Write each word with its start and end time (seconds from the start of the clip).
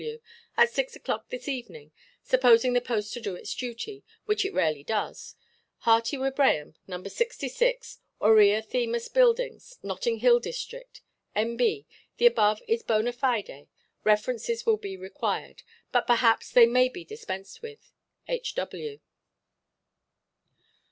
W., 0.01 0.19
at 0.57 0.71
six 0.71 0.97
oʼclock 0.97 1.27
this 1.29 1.47
evening, 1.47 1.91
supposing 2.23 2.73
the 2.73 2.81
post 2.81 3.13
to 3.13 3.21
do 3.21 3.35
its 3.35 3.53
duty, 3.53 4.03
which 4.25 4.43
it 4.43 4.51
rarely 4.51 4.83
does. 4.83 5.35
Hearty 5.81 6.17
Wibraham, 6.17 6.73
No. 6.87 7.03
66, 7.03 7.99
Aurea 8.19 8.63
Themis 8.63 9.09
Buildings, 9.09 9.77
Notting 9.83 10.17
Hill 10.17 10.39
district. 10.39 11.01
N.B.—The 11.35 12.25
above 12.25 12.63
is 12.67 12.81
bonâ 12.81 13.13
fide. 13.13 13.67
References 14.03 14.65
will 14.65 14.77
be 14.77 14.97
required. 14.97 15.61
But 15.91 16.07
perhaps 16.07 16.49
they 16.49 16.65
may 16.65 16.89
be 16.89 17.05
dispensed 17.05 17.61
with. 17.61 17.91
"H. 18.27 18.55
W." 18.55 18.99